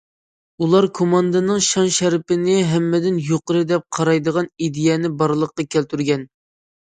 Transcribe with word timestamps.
ئۇلار 0.63 0.85
كوماندىنىڭ 0.99 1.59
شان 1.65 1.89
شەرىپىنى 1.97 2.55
ھەممىدىن 2.71 3.19
يۇقىرى 3.27 3.61
دەپ 3.73 3.85
قارايدىغان 3.97 4.49
ئىدىيەنى 4.69 5.13
بارلىققا 5.23 5.69
كەلتۈرگەن. 5.77 6.27